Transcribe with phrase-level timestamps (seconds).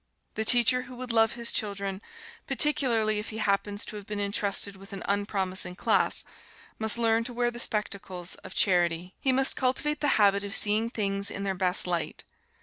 [0.33, 2.01] The teacher who would love his children,
[2.47, 6.23] particularly if he happens to have been entrusted with an unpromising class,
[6.79, 9.13] must learn to wear the spectacles of charity.
[9.19, 12.23] He must cultivate the habit of seeing things in their best light.